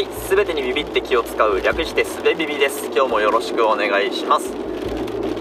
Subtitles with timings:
[0.00, 2.86] はい、すべてにビビって気を使う略してすべビビです。
[2.86, 4.50] 今日もよろしくお願いします。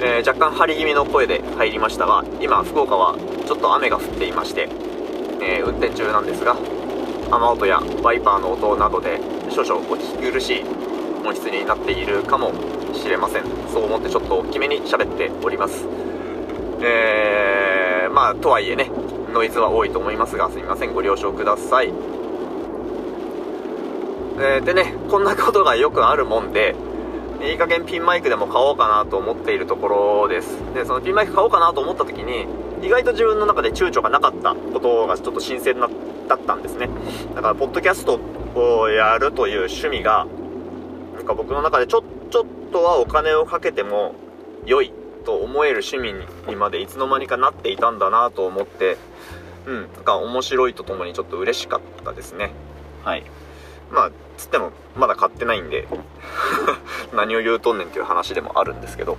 [0.03, 3.15] えー若干張り気味の声で入りましたが、今福岡は
[3.47, 4.67] ちょっと雨が降っていまして、
[5.39, 6.57] えー運転中なんですが、
[7.31, 10.65] 雨音やワイパーの音などで少々お聞き苦しい
[11.25, 12.51] 音質になっているかも
[12.93, 13.43] しれません。
[13.71, 15.87] そう思ってちょっと大きめに喋っております。
[16.81, 18.91] えー、まあとはいえね、
[19.31, 21.93] ノイズは多いと思いますが、すみません、ご了承ください。
[24.41, 26.73] えーでね、こんなことがよくあるもんで、
[27.41, 30.57] いい加減ピンマイクでも買おうかなと思っているところです。
[30.73, 32.47] で、そのピンマイク買おうかなと思った時に、
[32.81, 35.89] 意外と自分の中で躊躇がなかったことがちょっと新鮮な
[36.29, 36.89] だったんですね。
[37.35, 38.19] だから、ポッドキャスト
[38.55, 40.25] をやるという趣味が、
[41.17, 44.15] なんか僕の中でちょ、ちょっとはお金をかけても
[44.65, 44.93] 良い
[45.25, 46.13] と思える趣味
[46.47, 48.97] にまでいつの間にかなっていたんだなと思って、
[49.65, 52.51] うん、なんか面白いとともにちょっと嬉しかったですね。
[53.03, 53.23] はい。
[53.91, 55.87] まあ、つってもまだ買ってないんで、
[57.13, 59.17] 何を言うとんねんっていう話でもあるんですけど。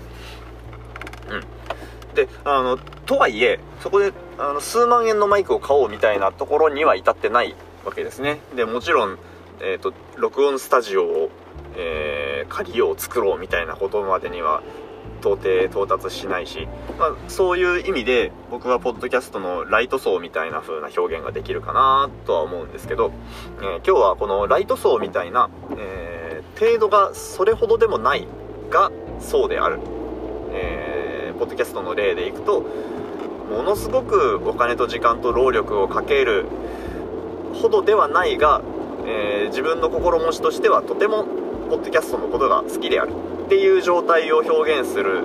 [1.28, 2.14] うん。
[2.14, 7.54] で、あの、とはいえ、そこで、あの、数万円のマイクを買おうみたいなところには至ってない
[7.84, 8.40] わけですね。
[8.54, 9.18] で、もちろん、
[9.60, 11.30] えっ、と、録音スタジオを、
[11.76, 14.62] えー借りよう、作ろうみたいなことまでには、
[15.20, 16.66] 到底到達しないし、
[16.98, 23.12] まあ、そういう意味で僕はポッドキャストのライト層みたいな風な表現ができるかなとは思うんですけど、
[23.58, 28.26] えー今日はこのライト層みたいな、えー程度がそれほどでもない
[28.68, 29.78] がそうである、
[30.52, 32.60] えーポッドキャストの例でいくと
[33.50, 36.44] ものすごくお金と時間と労力をかける
[37.54, 38.62] ほどではないが、
[39.06, 41.24] え自分の心持ちとしてはとても
[41.68, 43.12] ポッドキャストのことが好きである。
[43.50, 45.24] っていう状態を表現する、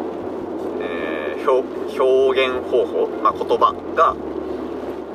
[0.81, 4.15] えー表現方法、まあ、言葉が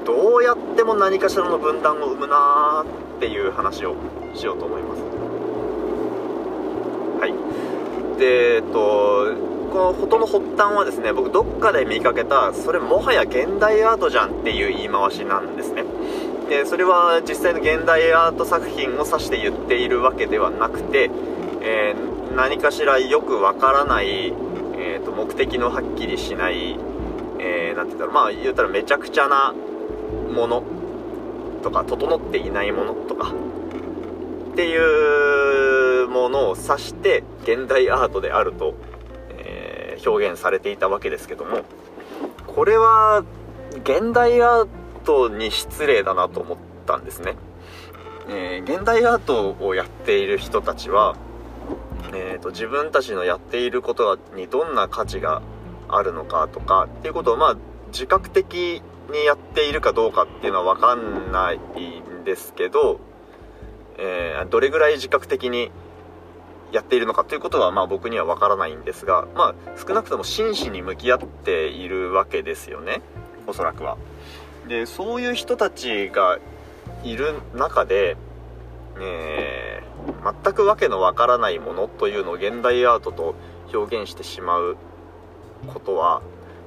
[0.07, 3.97] どうやっても何かしらの分断を生むなーっていう話を
[4.33, 5.03] しようと思います。
[7.21, 8.19] はい。
[8.21, 9.35] でえっと
[9.73, 15.85] この事の発端はですね僕どっかで見かけたそれもはや現代アートじゃんっていう言い回しなんですね。
[16.49, 21.11] でそれは実際の現代アート作品を指して言っているわけではなくて、
[21.61, 24.33] えー何かしらよくわからない、
[24.77, 26.79] えーと目的のはっきりしない、
[27.39, 28.15] えーて言うんだろう。
[28.15, 29.53] まあ言ったらめちゃくちゃな
[30.33, 30.63] もの
[31.63, 33.33] とか整っていないものとか。
[34.53, 38.75] っていうものを指して現代アートであると、
[39.31, 41.61] えー表現されていたわけですけども。
[42.47, 43.23] これは
[43.85, 44.69] 現代アー
[45.05, 47.37] トに失礼だなと思ったんですね、
[48.29, 51.17] えー現代アートをやっている人たちは、
[52.13, 55.43] えーと自分たちのやっていることにどんな価値が
[55.89, 57.57] あるのかとかっていうことをまあ
[57.89, 63.01] 自覚的にやっているかどうかっていうのは分かんないんですけど、
[63.99, 65.71] えーどれぐらい自覚的に
[66.73, 73.03] やっているのかということはまあ僕には分からないんですがまあ少なくとも真摯に向き合っているわけですよね
[73.47, 73.97] おそらくは。
[74.69, 76.39] でそういう人たちが
[77.03, 78.17] いる中で、
[78.99, 79.83] え
[80.45, 83.35] 全くわけのわからないものというのを現代アートと
[83.73, 84.77] 表現してしまう
[85.67, 86.23] ことは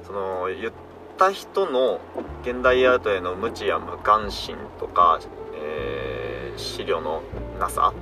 [0.06, 0.72] その言っ
[1.18, 2.00] た人の
[2.42, 5.20] 現代アートへの無知や無関心とか、
[5.54, 7.22] えー資料の
[7.58, 7.92] なさ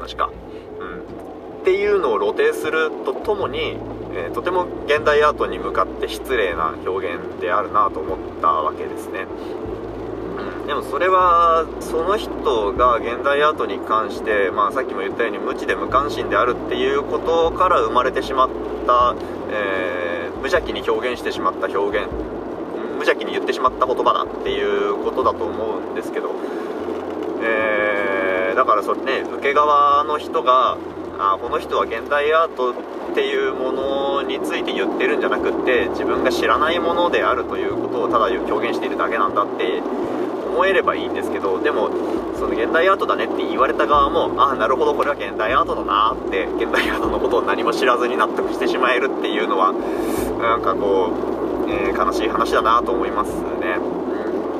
[0.00, 0.30] 同じか、
[0.80, 3.76] うん、っていうのを露呈するとともに、
[4.12, 9.26] えーとても現代アートに向かって失礼な表現であるなと思ったわけですね。
[10.66, 18.50] でもそれはその人が現代アートに関して、まあ、さっきも言ったように無知で無関心であるっていうことから生まれてしまっ
[18.86, 19.14] た、
[19.50, 20.14] えー
[20.44, 26.34] 無邪気に表現してしまった表現無邪気に言ってしまった言葉だっていうことだと思うんですけど、
[27.42, 28.14] えー
[28.54, 30.78] だからそれね受け側の人が
[31.18, 32.74] あこの人は現代アートっ
[33.14, 39.82] ていうものについて言ってるんじゃなくって自分が知らないものであるということをただ表現しているだけなんだって
[40.54, 41.90] 思えればいいんですけどでも
[42.38, 49.72] その現代アートだねって言われた側もああなるほどこれは現代アートだなって現代アートのことを何も知らずに納得してしまえるっていうのは
[50.40, 51.10] なんかこ
[51.66, 53.78] う、えー悲しい話だなと思いますね。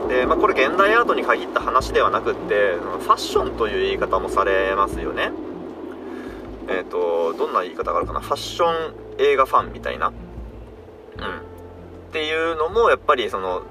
[0.08, 5.30] で、まあ、これ現代アートに限った話ではなくってファッションという言い方もされますよね。
[6.68, 8.20] えっ、とどんな言い方があるかな？
[8.20, 10.08] ファッション映画ファンみたいな。
[10.08, 10.12] うん。
[10.14, 10.16] っ
[12.12, 13.62] ていうのもやっぱりその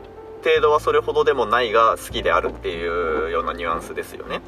[0.44, 4.42] 程度はそれほどでもないが好きであるっていうようなニュアンスですよね。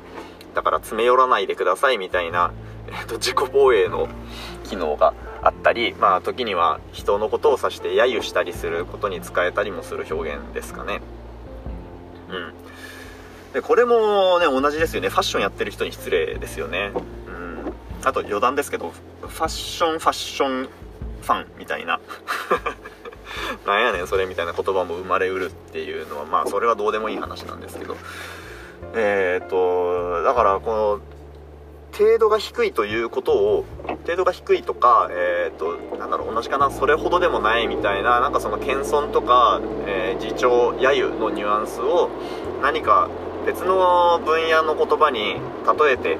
[0.53, 2.53] だから詰め寄らないでくださいみたいな、
[2.87, 4.07] えー、と自己防衛の
[4.63, 11.01] 機能があったりまあ時には人のことを指して揶揄したりすることに使えたりもする表現ですかね。
[12.29, 12.53] うん。
[13.53, 15.09] でこれもね同じですよね。
[15.09, 16.91] ファッションやってる人に失礼ですよね。
[17.27, 17.73] うん。
[18.03, 20.69] あと余談ですけどファッションファッション
[21.21, 21.99] ファンみたいな。
[23.65, 27.95] なんやねんそれみたいな言葉も生まれうるっていうのはまあそれはどうでもいい話なんですけど。
[28.93, 30.99] えっ、とだからこの
[31.97, 33.65] 程度が低いということを
[34.03, 42.09] 程度が低いとかえっ、となんだろう同じかなそれほどでもないみたいななんかその謙遜とか、えー、自重揶揄のニュアンスを
[42.61, 43.09] 何か
[43.45, 45.35] 別の分野の言葉に
[45.79, 46.17] 例えて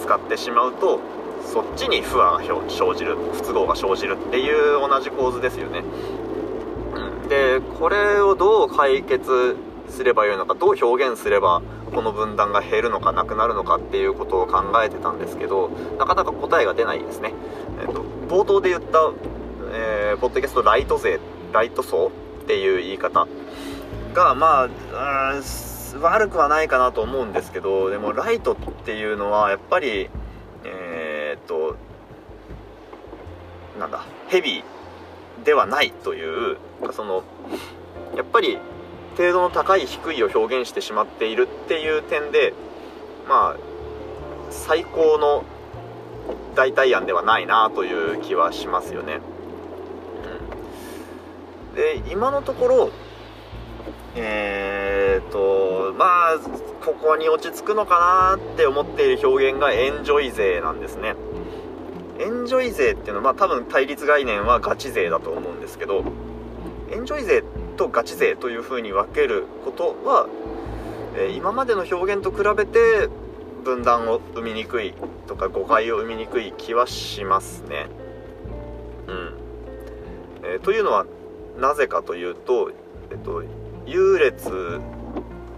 [0.00, 1.00] 使ってしまうと
[1.44, 5.82] そっちに不和が生じる不都合が生じるっていう同じ構図ですよね、
[7.28, 9.56] でこれをどう解決
[9.88, 11.62] すればよいのかどう表現すれば
[11.94, 17.32] この分断が減るのかなくなるのかっていうことを考えてたんですけどなかなか答えが出ないですね、
[17.80, 19.12] えーと、冒頭で言った、
[19.72, 21.18] えー、ポッドキャストライト勢
[21.52, 23.26] ライト層っていう言い方
[24.14, 25.40] がまあ
[26.00, 30.10] 悪くはないかなと思うんですけどでもライトっていうのはやっぱり
[30.64, 31.76] えー、っと
[33.78, 34.77] なんだヘビー
[35.44, 36.56] ではないという
[36.92, 37.24] その
[38.16, 38.58] やっぱり
[39.16, 42.54] 程度の高い低いを表現してしまっているっていう点で
[43.28, 43.56] まあ
[44.50, 45.44] 最高の
[46.54, 49.20] 代替案ではないなという気はしますよね。
[51.70, 52.90] うん、で今のところ
[54.16, 56.38] えー、っとまあ
[56.84, 61.14] ここに落ち着くのかなって思っている表現がエンジョイ勢なんですね
[62.18, 66.04] エンジョイ勢っていうのはまあ多分対立概念はガチ勢だと思うんですけど
[66.90, 67.44] エンジョイ勢
[67.76, 70.28] とガチ勢というふうに分けることは、
[71.16, 73.08] え、今までの表現と比べて
[73.64, 74.94] 分断を生みにくい
[75.26, 77.86] とか誤解を生みにくい気はしますね。
[79.06, 79.34] うん、
[80.42, 81.06] えー、というのは
[81.58, 82.72] なぜかというと、
[83.10, 83.42] えっと、
[83.86, 84.80] 優劣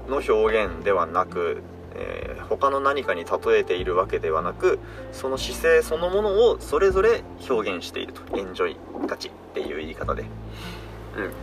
[0.08, 1.62] の表現ではなく、
[2.00, 4.78] えー、他の何かに例えているわけではなく
[5.12, 8.22] その姿勢そのものをそれぞれ表現していると。
[8.36, 8.76] エンジョイ
[9.06, 10.28] ガチっていう言い方で、うん、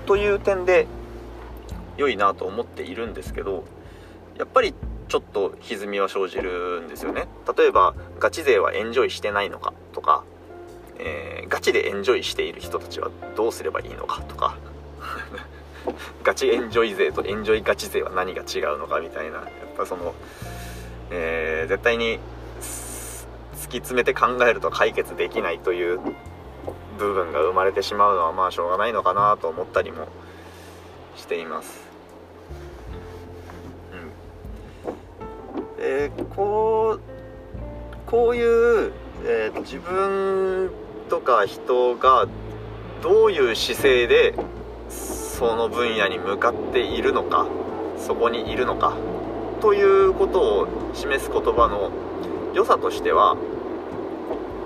[0.06, 0.88] という点で
[1.98, 3.65] 良いなと思っているんですけど
[4.38, 4.74] やっぱり
[5.07, 7.27] ちょっと歪みは生じるんですよね。
[7.57, 10.24] 例えばガチ勢はエンジョイしてないのかとか、
[11.00, 14.57] えー、ガチでエンジョイしている人たちはどうすればいいのかとか。
[16.23, 19.47] ガチエンジョイ勢とエンジョイガチ勢は何が違うのかみたいなやっ
[19.77, 20.13] ぱその、
[21.11, 22.19] えー、絶対に
[23.67, 25.99] 突き詰めて考えると解決できないという
[26.97, 30.07] 部分が生まれてしまうのはまあしょうがないのかなと思ったりも
[31.15, 31.81] しています。
[34.85, 34.93] うん、
[35.79, 37.01] えー、こう
[38.05, 38.93] こういう、
[39.25, 40.71] えー、自分
[41.09, 42.27] とか人が
[43.01, 44.33] どういう姿勢で
[45.37, 47.45] その分野に向かっているのか
[47.99, 48.97] そこにいるのか
[49.61, 51.91] ということを示す言葉の
[52.55, 53.37] 良さとしては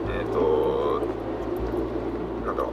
[0.08, 1.02] えっ、ー、と
[2.46, 2.70] なんだろ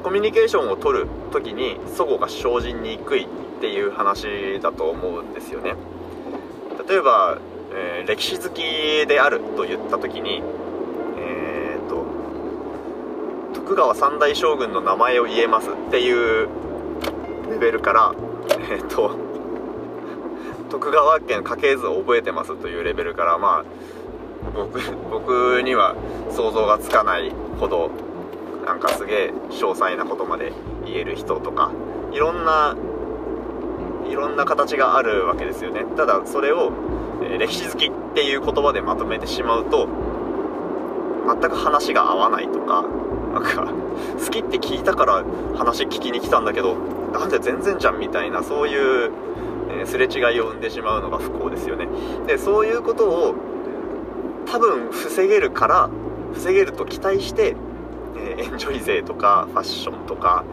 [0.00, 3.28] うコミュニケーションを取る時に齟齬が生じにくいっ
[3.60, 5.74] ていう話だと思うんですよね。
[6.88, 7.38] 例えば、
[7.74, 8.62] えー、歴史好き
[9.06, 10.42] であると言った時に
[11.18, 12.06] えっ、ー、と
[13.52, 16.48] 徳川三代将軍の名前を言えますっていう
[17.50, 18.14] レベルから
[18.70, 19.16] えっ、と
[20.70, 23.64] 徳川家の家系図を覚えてますというレベルからまあ
[24.54, 24.80] 僕
[25.10, 25.94] 僕には
[26.30, 27.90] 想像がつかないほど
[28.66, 30.52] なんかすげえ詳細なことまで
[30.84, 31.70] 言える人とか
[32.12, 32.76] いろんな
[34.08, 35.84] いろんな形があるわけですよね。
[35.96, 36.72] ただそれを、
[37.22, 39.88] えー、歴史好きっていう言葉でまとめてしまうと
[41.26, 42.84] 全く話が合わないとか
[43.32, 43.72] なんか
[44.22, 45.24] 好きって聞いたから
[45.56, 46.76] 話聞きに来たんだけど
[47.14, 49.12] なんで全然じゃんみたいなそういう、
[49.70, 51.86] えー、すれ違いを生んでしまうのが不幸ですよね。
[52.26, 53.34] でそういうことを
[54.46, 55.90] 多分防げるから
[56.32, 57.54] 防げると期待して、
[58.16, 60.44] えー、エンジョイ勢とかファッションとか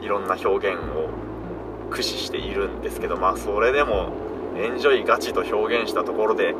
[0.00, 1.08] いろんな表現を
[1.90, 4.12] 駆使しているんですけどまあそれでも
[4.56, 6.54] エンジョイガチと表現したところで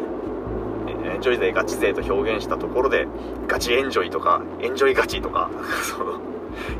[1.04, 3.06] エンジョイ勢ガチ勢と表現したところで
[3.46, 5.49] ガチエンジョイとかエンジョイガチとか
[5.82, 6.33] その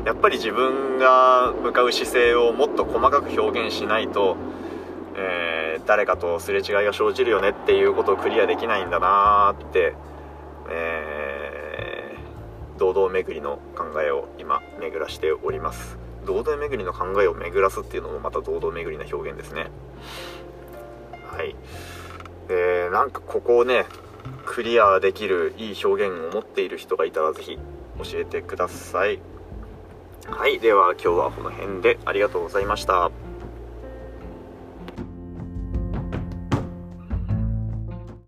[0.05, 4.37] やっぱり自分が向かう姿勢をもっと細かく表現しないと、
[5.15, 9.93] えー、誰かとすれ違いが生じるよねっていうことをクリアできないんだなーって、
[10.69, 15.97] えー、堂々巡りの考えを今巡らしております。
[16.25, 19.67] 堂々巡りの考えを巡らすっていうのもまた堂々巡りな表現ですね。
[21.27, 21.55] はい。
[22.49, 23.85] えー、なんかここをね
[24.45, 29.19] クリアできるいい表現を持っている人がいたら是非教えてください。
[30.27, 33.11] はいでは今日はこの辺でありがとうございました。